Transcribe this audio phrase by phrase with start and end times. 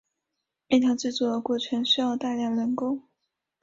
[0.65, 3.03] 面条制作过程需要大量人工。